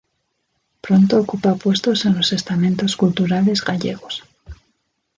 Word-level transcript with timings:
Pronto 0.85 1.19
ocupa 1.19 1.53
puestos 1.53 2.05
en 2.07 2.15
los 2.15 2.33
estamentos 2.33 2.95
culturales 2.97 3.63
gallegos. 3.63 4.23